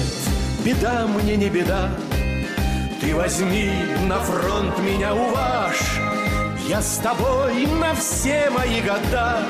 беда 0.65 1.07
мне 1.07 1.37
не 1.37 1.49
беда. 1.49 1.89
Ты 3.01 3.15
возьми 3.15 3.71
на 4.09 4.19
фронт 4.19 4.77
меня 4.81 5.15
уваж 5.15 5.77
Я 6.69 6.83
с 6.83 6.99
тобой 6.99 7.67
на 7.67 7.95
все 7.95 8.51
мои 8.51 8.81
года. 8.81 9.47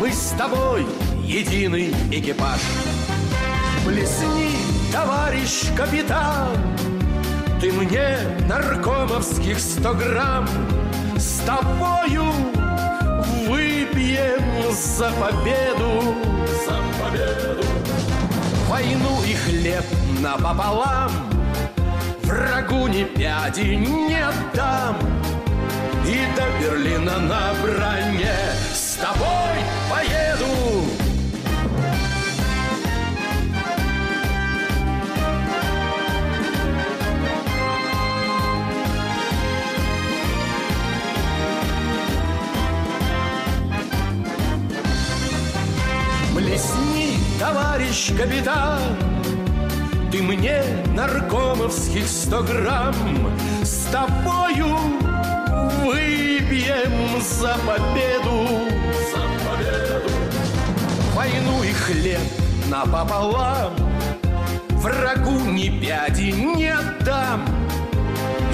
Мы 0.00 0.10
с 0.10 0.30
тобой 0.38 0.86
единый 1.22 1.94
экипаж 2.10 2.60
Блесни, 3.84 4.56
товарищ 4.92 5.74
капитан. 5.76 6.56
Ты 7.60 7.72
мне 7.72 8.16
наркомовских 8.48 9.58
сто 9.58 9.92
грамм 9.94 10.46
С 11.16 11.40
тобою 11.46 12.24
выпьем 13.48 14.72
за 14.72 15.10
победу. 15.10 16.14
За 16.64 16.78
победу. 17.02 17.64
Войну 18.68 19.22
и 19.26 19.34
хлеб 19.34 19.84
напополам 20.20 21.10
Врагу 22.22 22.86
ни 22.86 23.02
пяди 23.02 23.74
не 23.74 24.14
отдам. 24.14 24.96
И 26.06 26.20
до 26.36 26.44
Берлина 26.60 27.18
на 27.18 27.52
броне 27.62 28.34
С 28.72 28.94
тобой 28.94 29.81
товарищ 47.42 48.12
капитан. 48.16 48.80
Ты 50.12 50.22
мне 50.22 50.62
наркомовских 50.94 52.06
сто 52.06 52.40
грамм. 52.44 52.94
С 53.64 53.90
тобою 53.90 54.76
выпьем 55.82 57.20
за 57.20 57.56
победу. 57.66 58.46
За 59.10 59.22
победу. 59.44 60.08
Войну 61.16 61.64
и 61.64 61.72
хлеб 61.72 62.20
напополам. 62.68 63.72
Врагу 64.70 65.40
ни 65.50 65.68
пяди 65.80 66.30
не 66.30 66.68
отдам. 66.68 67.44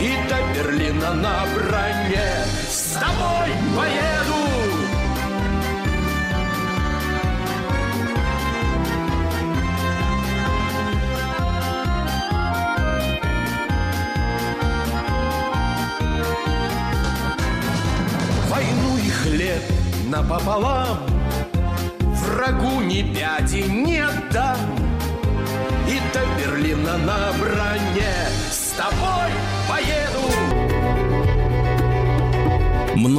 И 0.00 0.16
до 0.30 0.38
Берлина 0.54 1.12
на 1.12 1.44
броне. 1.54 2.30
С 2.66 2.94
тобой 2.94 3.50
поеду 3.76 4.57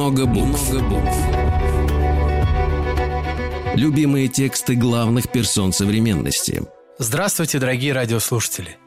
Много 0.00 0.24
букв. 0.24 0.70
Много 0.70 0.88
букв. 0.88 1.14
Любимые 3.74 4.28
тексты 4.28 4.74
главных 4.74 5.30
персон 5.30 5.74
современности. 5.74 6.62
Здравствуйте, 6.96 7.58
дорогие 7.58 7.92
радиослушатели. 7.92 8.78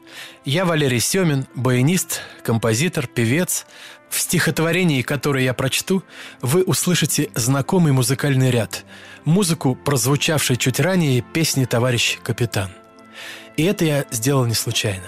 Я 0.44 0.64
Валерий 0.64 0.98
Семин, 0.98 1.46
баянист, 1.54 2.20
композитор, 2.42 3.06
певец. 3.06 3.64
В 4.10 4.18
стихотворении, 4.18 5.02
которое 5.02 5.44
я 5.44 5.54
прочту, 5.54 6.02
вы 6.42 6.64
услышите 6.64 7.30
знакомый 7.36 7.92
музыкальный 7.92 8.50
ряд, 8.50 8.84
музыку, 9.24 9.76
прозвучавшей 9.76 10.56
чуть 10.56 10.80
ранее 10.80 11.20
песни 11.20 11.64
«Товарищ 11.64 12.18
капитан». 12.24 12.70
И 13.56 13.62
это 13.62 13.84
я 13.84 14.04
сделал 14.10 14.46
не 14.46 14.54
случайно, 14.54 15.06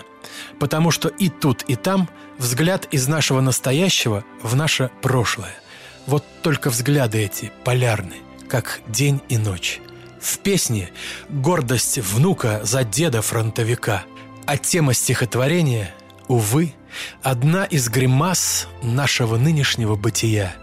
потому 0.60 0.92
что 0.92 1.08
и 1.08 1.30
тут, 1.30 1.62
и 1.62 1.74
там 1.74 2.08
взгляд 2.38 2.86
из 2.92 3.08
нашего 3.08 3.40
настоящего 3.40 4.22
в 4.40 4.54
наше 4.54 4.92
прошлое. 5.02 5.56
Вот 6.06 6.24
только 6.42 6.70
взгляды 6.70 7.18
эти 7.18 7.52
полярны, 7.64 8.16
как 8.48 8.80
день 8.86 9.20
и 9.28 9.38
ночь. 9.38 9.80
В 10.20 10.38
песне 10.38 10.90
гордость 11.28 11.98
внука 11.98 12.60
за 12.64 12.84
деда 12.84 13.22
фронтовика, 13.22 14.04
а 14.44 14.56
тема 14.56 14.94
стихотворения, 14.94 15.94
увы, 16.28 16.74
одна 17.22 17.64
из 17.64 17.88
гримас 17.88 18.68
нашего 18.82 19.36
нынешнего 19.36 19.96
бытия. 19.96 20.54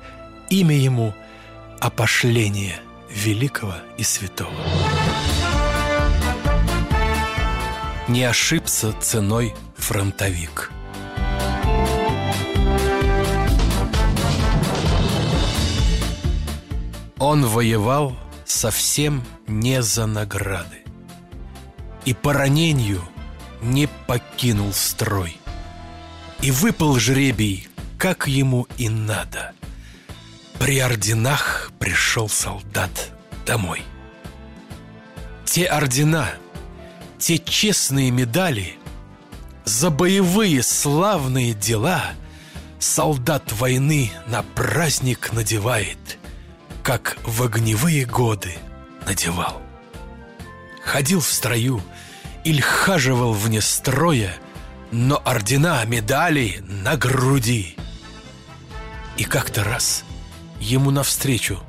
Имя 0.49 0.75
ему– 0.75 1.13
опошление 1.79 2.79
великого 3.09 3.75
и 3.97 4.03
святого. 4.03 4.53
Не 8.07 8.23
ошибся 8.23 8.93
ценой 9.01 9.53
фронтовик. 9.77 10.71
Он 17.25 17.45
воевал 17.45 18.17
совсем 18.43 19.23
не 19.47 19.81
за 19.81 20.07
награды. 20.07 20.83
И 22.03 22.13
по 22.13 22.33
ранению 22.33 23.01
не 23.61 23.87
покинул 24.07 24.73
строй. 24.73 25.37
И 26.41 26.51
выпал 26.51 26.99
жребий, 26.99 27.69
как 27.97 28.27
ему 28.27 28.67
и 28.77 28.89
надо. 28.89 29.53
При 30.59 30.79
орденах 30.79 31.71
пришел 31.79 32.27
солдат 32.27 33.13
домой. 33.45 33.83
Те 35.45 35.67
ордена, 35.67 36.29
те 37.19 37.37
честные 37.37 38.11
медали 38.11 38.75
За 39.63 39.89
боевые 39.91 40.61
славные 40.61 41.53
дела 41.53 42.03
Солдат 42.79 43.53
войны 43.53 44.11
на 44.27 44.43
праздник 44.43 45.31
надевает– 45.31 46.17
как 46.83 47.17
в 47.23 47.41
огневые 47.43 48.05
годы 48.05 48.55
надевал. 49.07 49.61
Ходил 50.83 51.21
в 51.21 51.27
строю 51.27 51.81
или 52.43 52.59
хаживал 52.59 53.31
вне 53.31 53.61
строя, 53.61 54.35
но 54.91 55.21
ордена, 55.23 55.83
медали 55.85 56.61
на 56.67 56.97
груди. 56.97 57.77
И 59.17 59.23
как-то 59.23 59.63
раз 59.63 60.03
ему 60.59 60.91
навстречу 60.91 61.59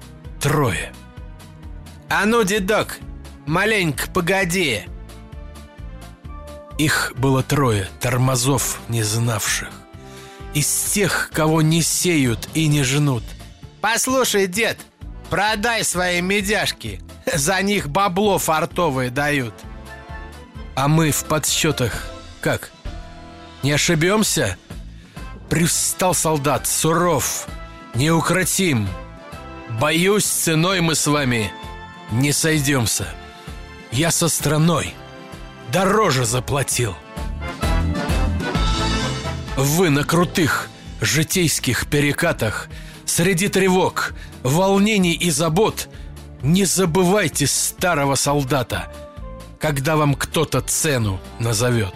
трое. 0.40 0.92
«А 2.09 2.27
ну, 2.27 2.42
дедок, 2.42 2.98
маленько 3.46 4.11
погоди!» 4.11 4.83
Их 6.77 7.12
было 7.16 7.44
трое, 7.44 7.88
тормозов 8.00 8.81
не 8.88 9.05
знавших. 9.05 9.70
Из 10.55 10.66
тех, 10.66 11.31
кого 11.33 11.62
не 11.62 11.83
сеют 11.83 12.48
и 12.55 12.66
не 12.66 12.83
жнут. 12.83 13.22
«Послушай, 13.81 14.46
дед, 14.48 14.79
Продай 15.31 15.85
свои 15.85 16.21
медяшки. 16.21 17.01
За 17.35 17.63
них 17.63 17.89
бабло 17.89 18.39
фартовые 18.39 19.11
дают. 19.11 19.55
А 20.75 20.89
мы 20.89 21.11
в 21.11 21.25
подсчетах 21.25 22.11
как? 22.41 22.71
Не 23.63 23.73
ошибемся? 23.73 24.59
Привстал 25.49 26.15
солдат, 26.15 26.67
суров, 26.67 27.47
неукротим. 27.95 28.89
Боюсь, 29.81 30.27
ценой 30.27 30.81
мы 30.81 30.95
с 30.95 31.07
вами 31.07 31.51
не 32.11 32.33
сойдемся. 32.33 33.07
Я 33.93 34.11
со 34.11 34.29
страной 34.29 34.95
дороже 35.73 36.25
заплатил. 36.25 36.95
Вы 39.57 39.89
на 39.91 40.05
крутых 40.05 40.69
житейских 41.01 41.87
перекатах 41.87 42.69
Среди 43.07 43.49
тревог, 43.49 44.14
волнений 44.43 45.12
и 45.12 45.31
забот 45.31 45.88
Не 46.43 46.64
забывайте 46.64 47.47
старого 47.47 48.14
солдата 48.14 48.93
Когда 49.61 49.97
вам 49.97 50.14
кто-то 50.14 50.61
цену 50.61 51.21
назовет. 51.38 51.95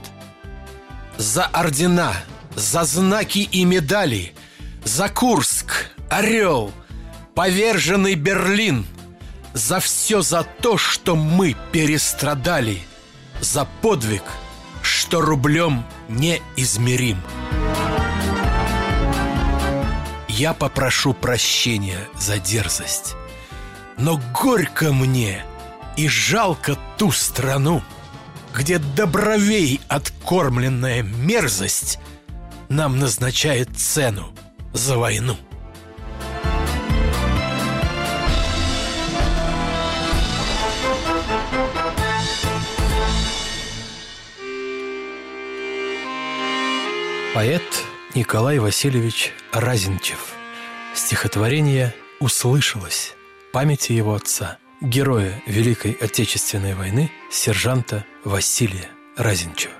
За 1.16 1.46
ордена, 1.46 2.12
за 2.54 2.84
знаки 2.84 3.40
и 3.40 3.64
медали 3.64 4.32
За 4.84 5.08
Курск, 5.08 5.90
Орел, 6.08 6.72
поверженный 7.34 8.14
Берлин 8.14 8.86
За 9.54 9.80
все 9.80 10.22
за 10.22 10.44
то, 10.44 10.76
что 10.78 11.16
мы 11.16 11.56
перестрадали 11.72 12.82
За 13.40 13.66
подвиг, 13.82 14.22
что 14.82 15.20
рублем 15.20 15.84
не 16.08 16.40
измерим 16.56 17.18
я 20.38 20.54
попрошу 20.54 21.14
прощения 21.14 22.08
за 22.16 22.38
дерзость. 22.38 23.16
Но 23.96 24.20
горько 24.32 24.92
мне 24.92 25.44
и 25.96 26.06
жалко 26.06 26.78
ту 26.96 27.10
страну, 27.10 27.82
где 28.54 28.78
добровей 28.78 29.80
откормленная 29.88 31.02
мерзость 31.02 31.98
нам 32.68 33.00
назначает 33.00 33.76
цену 33.76 34.32
за 34.72 34.96
войну. 34.96 35.36
Поэт 47.34 47.87
Николай 48.14 48.58
Васильевич 48.58 49.32
Разинчев. 49.52 50.32
Стихотворение 50.94 51.94
«Услышалось» 52.20 53.14
памяти 53.52 53.92
его 53.92 54.14
отца, 54.14 54.58
героя 54.80 55.42
Великой 55.46 55.92
Отечественной 55.92 56.74
войны, 56.74 57.12
сержанта 57.30 58.06
Василия 58.24 58.88
Разинчева. 59.18 59.74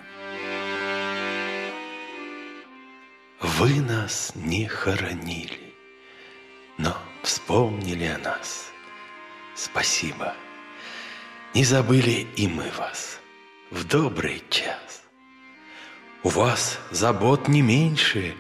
Вы 3.40 3.80
нас 3.80 4.32
не 4.34 4.66
хоронили, 4.66 5.74
но 6.76 6.98
вспомнили 7.22 8.04
о 8.04 8.18
нас. 8.18 8.66
Спасибо. 9.54 10.34
Не 11.54 11.64
забыли 11.64 12.26
и 12.36 12.46
мы 12.46 12.70
вас 12.76 13.20
в 13.70 13.84
добрый 13.84 14.42
час. 14.50 14.97
У 16.24 16.30
вас 16.30 16.80
забот 16.90 17.46
не 17.46 17.62
меньше, 17.62 18.34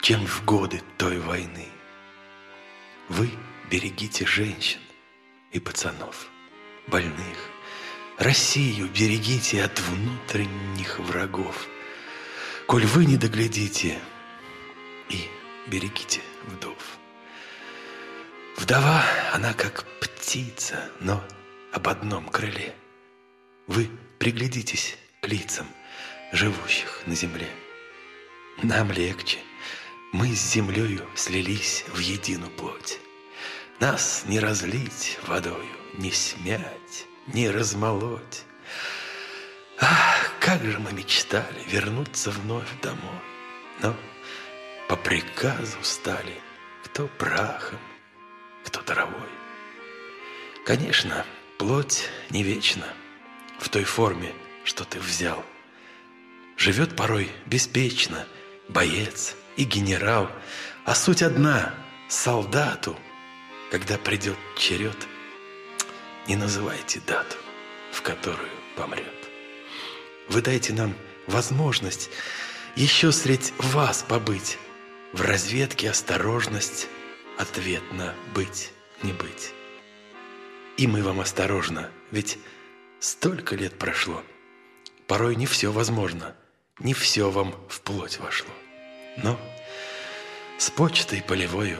чем 0.00 0.26
в 0.26 0.44
годы 0.44 0.82
той 0.98 1.20
войны. 1.20 1.68
Вы 3.08 3.30
берегите 3.70 4.26
женщин 4.26 4.80
и 5.52 5.60
пацанов, 5.60 6.28
больных. 6.88 7.38
Россию 8.18 8.88
берегите 8.88 9.62
от 9.62 9.78
внутренних 9.80 10.98
врагов. 10.98 11.68
Коль 12.66 12.86
вы 12.86 13.04
не 13.04 13.16
доглядите, 13.16 14.00
и 15.08 15.28
берегите 15.68 16.20
вдов. 16.46 16.98
Вдова, 18.56 19.04
она 19.32 19.52
как 19.54 19.84
птица, 20.00 20.90
но 21.00 21.22
об 21.72 21.86
одном 21.86 22.28
крыле. 22.28 22.74
Вы 23.68 23.88
приглядитесь 24.18 24.96
к 25.20 25.28
лицам– 25.28 25.66
живущих 26.32 27.02
на 27.06 27.14
земле. 27.14 27.48
Нам 28.62 28.90
легче. 28.90 29.38
Мы 30.12 30.34
с 30.34 30.52
землею 30.52 31.08
слились 31.14 31.84
в 31.88 31.98
единую 31.98 32.50
плоть. 32.50 32.98
Нас 33.80 34.24
не 34.26 34.40
разлить 34.40 35.18
водою, 35.26 35.76
не 35.94 36.10
смять, 36.10 37.06
не 37.26 37.50
размолоть. 37.50 38.44
Ах, 39.80 40.32
как 40.40 40.62
же 40.64 40.78
мы 40.78 40.92
мечтали 40.92 41.62
вернуться 41.66 42.30
вновь 42.30 42.68
домой. 42.80 43.22
Но 43.80 43.96
по 44.88 44.96
приказу 44.96 45.78
стали 45.82 46.40
кто 46.84 47.06
прахом, 47.06 47.80
кто 48.64 48.80
травой. 48.82 49.30
Конечно, 50.64 51.24
плоть 51.58 52.08
не 52.30 52.42
вечна 52.42 52.86
в 53.58 53.68
той 53.68 53.84
форме, 53.84 54.32
что 54.64 54.84
ты 54.84 55.00
взял– 55.00 55.44
Живет 56.56 56.96
порой 56.96 57.30
беспечно 57.46 58.26
боец 58.68 59.34
и 59.56 59.64
генерал, 59.64 60.30
А 60.84 60.94
суть 60.94 61.22
одна— 61.22 61.74
солдату, 62.08 62.98
когда 63.70 63.98
придет 63.98 64.36
черед, 64.56 64.96
Не 66.28 66.36
называйте 66.36 67.00
дату, 67.06 67.36
в 67.92 68.02
которую 68.02 68.50
помрет. 68.76 69.06
Вы 70.28 70.42
дайте 70.42 70.72
нам 70.72 70.94
возможность 71.26 72.10
еще 72.76 73.12
средь 73.12 73.52
вас 73.58 74.04
побыть, 74.08 74.58
В 75.12 75.20
разведке 75.20 75.90
осторожность, 75.90 76.88
ответно 77.38 78.14
быть, 78.34 78.72
не 79.02 79.12
быть. 79.12 79.52
И 80.76 80.86
мы 80.86 81.02
вам 81.02 81.20
осторожно, 81.20 81.90
ведь 82.10 82.38
столько 82.98 83.56
лет 83.56 83.78
прошло. 83.78 84.22
Порой 85.06 85.36
не 85.36 85.46
все 85.46 85.70
возможно, 85.70 86.34
не 86.78 86.94
все 86.94 87.30
вам 87.30 87.54
в 87.68 87.80
плоть 87.80 88.18
вошло. 88.18 88.52
Но 89.16 89.38
с 90.58 90.70
почтой 90.70 91.22
полевою 91.22 91.78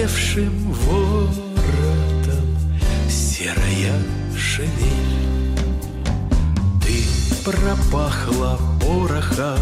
Пожелтевшим 0.02 0.74
воротом 0.74 2.58
Серая 3.10 4.02
шинель 4.36 5.58
Ты 6.82 7.06
пропахла 7.46 8.60
порохом 8.80 9.60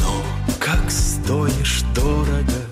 Но 0.00 0.22
как 0.60 0.90
стоишь 0.90 1.82
дорого. 1.94 2.62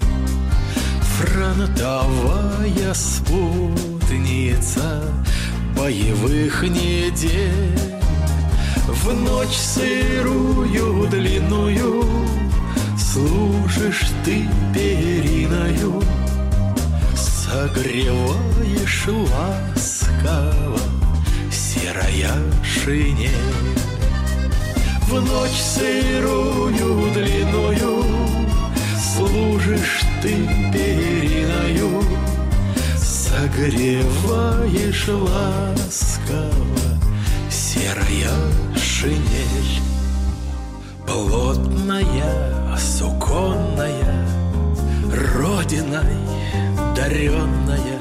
Фронтовая 1.18 2.94
спутница 2.94 5.02
боевых 5.76 6.62
недель. 6.62 7.78
В 8.86 9.12
ночь 9.12 9.56
сырую 9.56 11.08
длинную 11.08 12.04
Служишь 12.96 14.06
ты 14.24 14.48
периною 14.74 15.05
Согреваешь 17.66 19.08
ласково 19.08 20.78
Серая 21.50 22.30
шинель. 22.62 23.30
В 25.08 25.14
ночь 25.14 25.60
сырую 25.60 27.12
длинную 27.12 28.04
Служишь 28.96 30.02
ты 30.22 30.46
периною 30.72 32.04
Согреваешь 32.96 35.08
ласково 35.08 36.86
Серая 37.50 38.30
шинель. 38.76 39.82
Плотная, 41.04 42.78
суконная 42.78 44.24
Родиной 45.34 46.35
даренная 47.06 48.00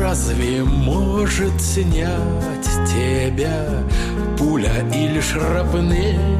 Разве 0.00 0.64
может 0.64 1.60
снять 1.60 2.68
тебя 2.88 3.84
Пуля 4.36 4.72
или 4.92 5.20
шрапнель? 5.20 6.38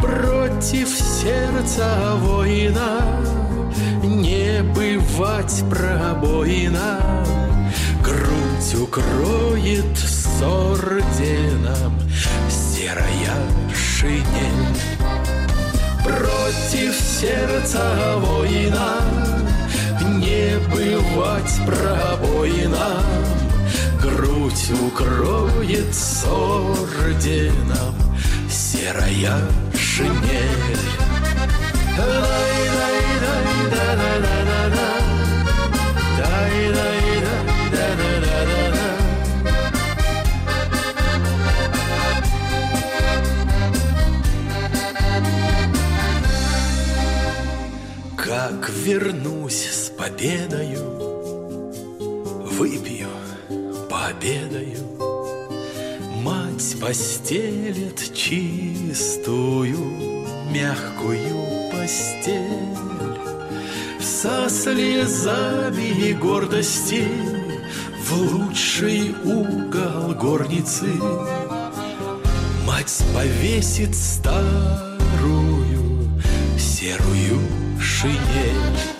Против 0.00 0.88
сердца 0.88 2.16
воина 2.16 3.00
Не 4.02 4.62
бывать 4.62 5.62
пробоина. 5.70 7.00
Грудь 8.02 8.82
укроет 8.82 9.96
с 9.96 10.42
орденом 10.42 11.98
Серая 12.50 13.36
шинель. 13.72 14.76
Против 16.04 16.94
сердца 16.94 18.18
воина 18.18 19.23
Не 20.08 20.58
бывать 20.68 21.60
пробоина 21.66 23.02
Грудь 24.02 24.70
укроет 24.86 25.94
с 25.94 26.24
орденом 26.26 27.94
Серая 28.50 29.40
шинель. 29.74 30.94
Как 48.16 48.68
вернусь 48.68 49.73
победою, 50.04 50.84
выпью, 52.58 53.08
пообедаю, 53.88 54.84
Мать 56.22 56.76
постелит 56.80 58.12
чистую, 58.14 59.78
мягкую 60.50 61.70
постель. 61.70 62.76
Со 64.00 64.48
слезами 64.48 66.08
и 66.08 66.12
гордости 66.14 67.04
в 68.06 68.12
лучший 68.32 69.14
угол 69.24 70.14
горницы. 70.14 70.92
Мать 72.66 73.04
повесит 73.14 73.94
старую 73.94 74.90
серую 76.58 77.40
шинель 77.80 78.93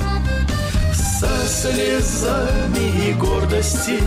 слезами 1.46 3.08
и 3.08 3.12
гордости 3.14 3.98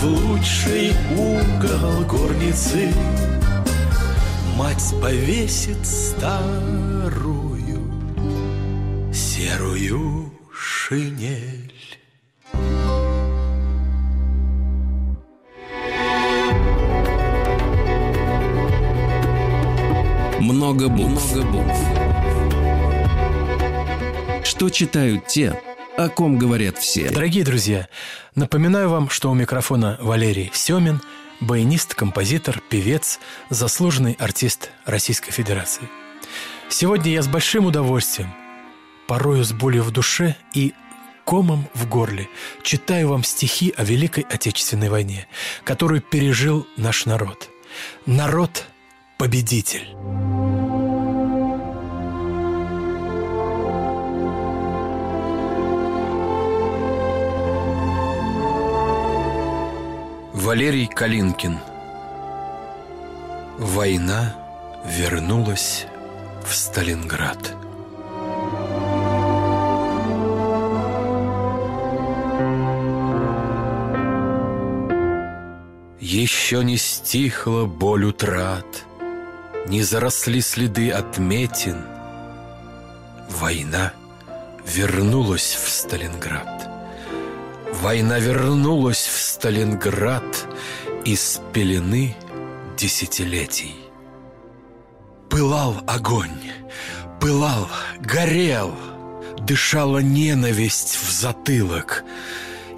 в 0.00 0.04
лучший 0.04 0.92
угол 1.16 2.04
горницы 2.04 2.92
Мать 4.56 4.94
повесит 5.02 5.84
старую 5.84 6.76
серую 9.12 10.32
шинель. 10.52 11.72
Много 20.40 20.88
букв. 20.88 21.34
Много 21.34 21.46
букв. 21.52 21.78
Что 24.44 24.70
читают 24.70 25.26
те, 25.26 25.60
о 25.96 26.08
ком 26.08 26.38
говорят 26.38 26.78
все. 26.78 27.10
Дорогие 27.10 27.44
друзья, 27.44 27.88
напоминаю 28.34 28.90
вам, 28.90 29.08
что 29.08 29.30
у 29.30 29.34
микрофона 29.34 29.96
Валерий 30.00 30.50
Семин, 30.52 31.00
баянист, 31.40 31.94
композитор, 31.94 32.60
певец, 32.68 33.18
заслуженный 33.50 34.16
артист 34.18 34.70
Российской 34.84 35.32
Федерации. 35.32 35.88
Сегодня 36.68 37.12
я 37.12 37.22
с 37.22 37.28
большим 37.28 37.66
удовольствием, 37.66 38.32
порою 39.06 39.44
с 39.44 39.52
болью 39.52 39.84
в 39.84 39.90
душе 39.90 40.36
и 40.52 40.74
комом 41.24 41.68
в 41.74 41.88
горле 41.88 42.28
читаю 42.62 43.08
вам 43.08 43.24
стихи 43.24 43.72
о 43.76 43.84
Великой 43.84 44.24
Отечественной 44.24 44.90
войне, 44.90 45.26
которую 45.64 46.02
пережил 46.02 46.66
наш 46.76 47.06
народ. 47.06 47.48
Народ-победитель. 48.04 50.35
Валерий 60.46 60.86
Калинкин 60.86 61.58
Война 63.58 64.36
вернулась 64.84 65.86
в 66.48 66.54
Сталинград. 66.54 67.52
Еще 75.98 76.62
не 76.62 76.76
стихла 76.76 77.64
боль 77.64 78.04
утрат, 78.04 78.84
Не 79.66 79.82
заросли 79.82 80.38
следы 80.38 80.92
отметин. 80.92 81.84
Война 83.30 83.92
вернулась 84.64 85.58
в 85.60 85.68
Сталинград. 85.68 86.55
Война 87.80 88.18
вернулась 88.18 89.06
в 89.06 89.20
Сталинград 89.20 90.48
Из 91.04 91.40
пелены 91.52 92.16
десятилетий. 92.76 93.76
Пылал 95.28 95.76
огонь, 95.86 96.52
пылал, 97.20 97.68
горел, 98.00 98.74
Дышала 99.38 99.98
ненависть 99.98 100.96
в 100.96 101.10
затылок— 101.10 102.02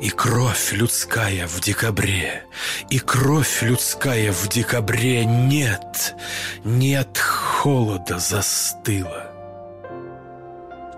и 0.01 0.11
кровь 0.11 0.73
людская 0.73 1.49
в 1.49 1.61
декабре, 1.61 2.45
и 2.89 2.99
кровь 3.01 3.63
людская 3.63 4.33
в 4.33 4.49
декабре 4.49 5.25
нет, 5.25 6.15
нет 6.65 7.19
холода 7.19 8.19
застыла. 8.19 9.28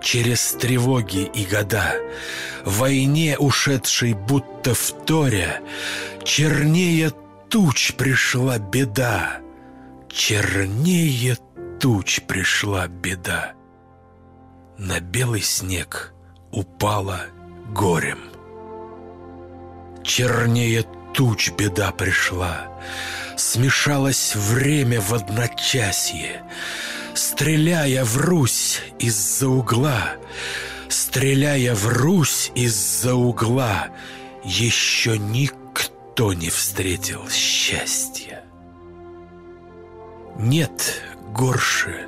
Через 0.01 0.53
тревоги 0.53 1.29
и 1.33 1.45
года, 1.45 1.93
войне 2.65 3.37
ушедшей 3.37 4.13
будто 4.13 4.73
в 4.73 4.91
торе, 5.05 5.61
чернее 6.23 7.11
туч 7.49 7.93
пришла 7.93 8.57
беда, 8.57 9.41
чернее 10.09 11.37
туч 11.79 12.21
пришла 12.21 12.87
беда. 12.87 13.53
На 14.77 14.99
белый 14.99 15.41
снег 15.41 16.13
упала 16.51 17.21
горем. 17.69 18.19
Чернее 20.03 20.83
туч 21.13 21.51
беда 21.51 21.91
пришла, 21.91 22.71
Смешалось 23.37 24.35
время 24.35 25.01
в 25.01 25.13
одночасье, 25.13 26.43
Стреляя 27.21 28.03
в 28.03 28.17
Русь 28.17 28.81
из-за 28.97 29.47
угла, 29.47 30.13
Стреляя 30.89 31.75
в 31.75 31.87
Русь 31.87 32.51
из-за 32.55 33.13
угла, 33.13 33.89
Еще 34.43 35.19
никто 35.19 36.33
не 36.33 36.49
встретил 36.49 37.29
счастья. 37.29 38.43
Нет 40.39 41.03
горше 41.31 42.07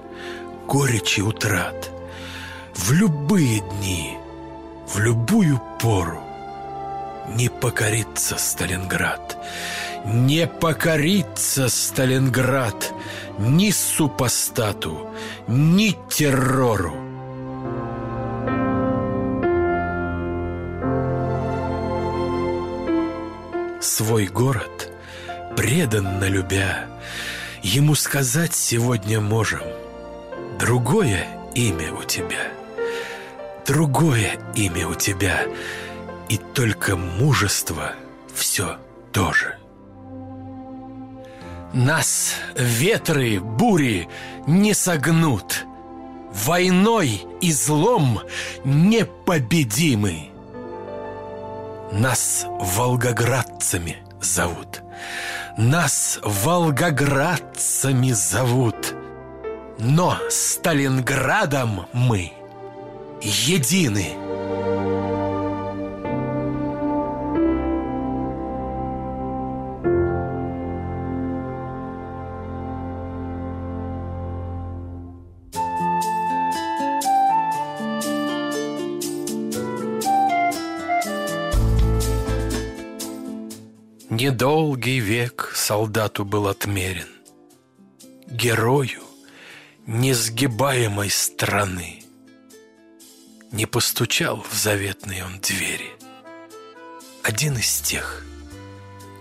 горечи 0.67 1.21
утрат 1.21 1.91
В 2.73 2.91
любые 2.91 3.59
дни, 3.59 4.17
в 4.87 4.97
любую 4.97 5.61
пору 5.79 6.23
не 7.29 7.49
покорится 7.49 8.37
Сталинград. 8.37 9.37
Не 10.05 10.47
покорится 10.47 11.69
Сталинград 11.69 12.93
ни 13.39 13.71
супостату, 13.71 15.09
ни 15.47 15.95
террору. 16.09 16.95
Свой 23.81 24.27
город, 24.27 24.91
преданно 25.55 26.25
любя, 26.25 26.87
Ему 27.61 27.95
сказать 27.95 28.53
сегодня 28.53 29.21
можем 29.21 29.61
Другое 30.59 31.27
имя 31.55 31.93
у 31.93 32.03
тебя, 32.03 32.51
Другое 33.65 34.37
имя 34.55 34.87
у 34.87 34.95
тебя— 34.95 35.45
и 36.33 36.37
только 36.37 36.95
мужество 36.95 37.93
все 38.33 38.77
тоже. 39.11 39.62
Нас 41.73 42.35
ветры, 42.55 43.39
бури 43.39 44.07
не 44.45 44.75
согнут. 44.75 45.65
Войной 46.31 47.25
и 47.41 47.51
злом 47.51 48.19
непобедимы. 48.63 50.29
Нас 51.91 52.45
волгоградцами 52.47 53.97
зовут. 54.21 54.83
Нас 55.57 56.19
волгоградцами 56.23 58.11
зовут. 58.11 58.93
Но 59.79 60.17
Сталинградом 60.29 61.87
мы 61.91 62.33
едины. 63.21 64.22
Недолгий 84.43 84.99
век 84.99 85.53
солдату 85.55 86.25
был 86.25 86.49
отмерен, 86.49 87.07
Герою 88.27 89.01
несгибаемой 89.87 91.09
страны. 91.09 92.03
Не 93.53 93.65
постучал 93.65 94.45
в 94.51 94.53
заветные 94.53 95.23
он 95.23 95.39
двери 95.39 95.91
Один 97.23 97.57
из 97.57 97.79
тех, 97.79 98.25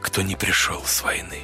кто 0.00 0.22
не 0.22 0.34
пришел 0.34 0.82
с 0.84 1.02
войны. 1.02 1.38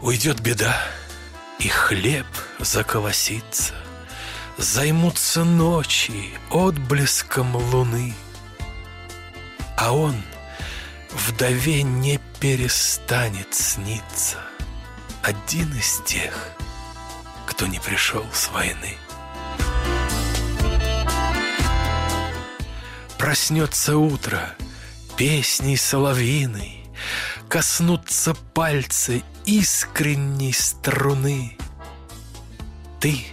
Уйдет 0.00 0.40
беда, 0.40 0.82
и 1.58 1.68
хлеб 1.68 2.26
заколосится, 2.58 3.74
Займутся 4.56 5.44
ночи 5.44 6.30
отблеском 6.50 7.54
луны— 7.54 8.14
а 9.84 9.90
он 9.92 10.14
вдове 11.10 11.82
не 11.82 12.20
перестанет 12.38 13.52
сниться. 13.52 14.38
Один 15.24 15.72
из 15.76 16.00
тех, 16.06 16.50
кто 17.46 17.66
не 17.66 17.80
пришел 17.80 18.24
с 18.32 18.48
войны. 18.50 18.96
Проснется 23.18 23.96
утро 23.96 24.54
песней 25.16 25.76
соловьиной, 25.76 26.86
Коснутся 27.48 28.34
пальцы 28.54 29.24
искренней 29.46 30.52
струны. 30.52 31.58
Ты 33.00 33.26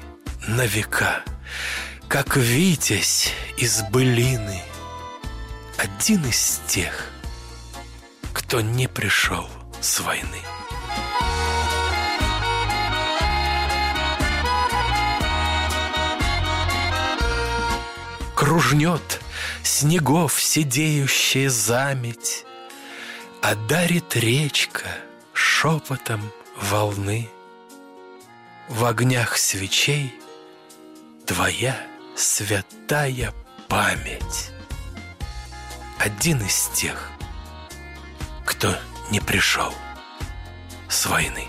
на 0.48 0.66
века, 0.66 1.24
как 2.08 2.36
витязь 2.36 3.32
из 3.58 3.84
былины, 3.84 4.64
один 5.80 6.26
из 6.26 6.60
тех, 6.68 7.10
кто 8.34 8.60
не 8.60 8.88
пришел 8.90 9.48
с 9.80 10.02
войны. 10.02 10.42
Кружнет 18.36 19.22
снегов 19.64 20.42
сидеющая 20.42 21.50
заметь, 21.50 22.46
А 23.42 23.56
дарит 23.56 24.18
речка 24.18 24.90
шепотом 25.32 26.34
волны. 26.58 27.30
В 28.68 28.84
огнях 28.84 29.38
свечей 29.38 30.14
твоя 31.26 31.78
святая 32.18 33.34
память 33.70 34.52
один 36.00 36.42
из 36.42 36.70
тех, 36.70 37.12
кто 38.46 38.74
не 39.12 39.20
пришел 39.20 39.74
с 40.88 41.06
войны. 41.08 41.49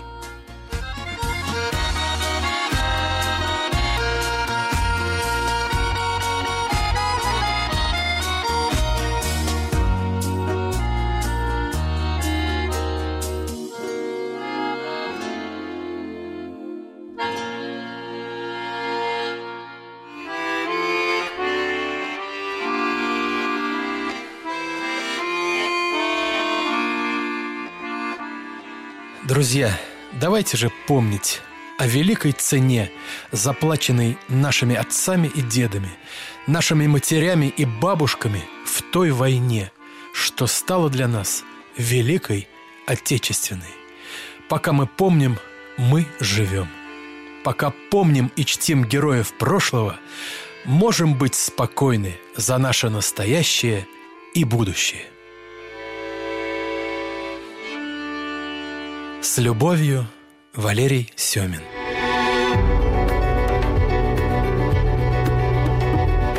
Друзья, 29.41 29.75
давайте 30.13 30.55
же 30.55 30.71
помнить 30.85 31.41
о 31.79 31.87
великой 31.87 32.31
цене, 32.31 32.91
заплаченной 33.31 34.19
нашими 34.27 34.75
отцами 34.75 35.31
и 35.33 35.41
дедами, 35.41 35.89
нашими 36.45 36.85
матерями 36.85 37.47
и 37.47 37.65
бабушками 37.65 38.43
в 38.67 38.83
той 38.91 39.09
войне, 39.09 39.71
что 40.13 40.45
стало 40.45 40.91
для 40.91 41.07
нас 41.07 41.43
великой 41.75 42.47
Отечественной. 42.85 43.73
Пока 44.47 44.73
мы 44.73 44.85
помним, 44.85 45.39
мы 45.75 46.05
живем. 46.19 46.67
Пока 47.43 47.73
помним 47.89 48.31
и 48.35 48.45
чтим 48.45 48.85
героев 48.85 49.33
прошлого, 49.39 49.97
можем 50.65 51.15
быть 51.15 51.33
спокойны 51.33 52.15
за 52.35 52.59
наше 52.59 52.91
настоящее 52.91 53.87
и 54.35 54.43
будущее. 54.43 55.10
С 59.33 59.37
любовью, 59.37 60.05
Валерий 60.53 61.13
Семин. 61.15 61.61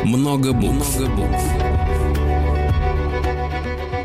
Много 0.05 0.53
букв. 0.53 0.99
Много 0.99 1.11
букв. 1.17 1.43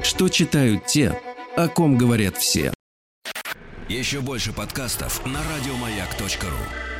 Что 0.04 0.30
читают 0.30 0.86
те, 0.86 1.20
о 1.58 1.68
ком 1.68 1.98
говорят 1.98 2.38
все. 2.38 2.74
Еще 3.90 4.22
больше 4.22 4.54
подкастов 4.54 5.26
на 5.26 5.42
радиомаяк.ру. 5.44 6.97